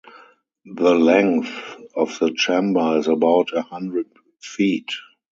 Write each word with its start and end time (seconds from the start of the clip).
The 0.65 0.95
length 0.95 1.51
of 1.95 2.17
the 2.17 2.31
chamber 2.33 2.97
is 2.97 3.05
about 3.07 3.53
a 3.55 3.61
hundred 3.61 4.07
feet. 4.39 4.89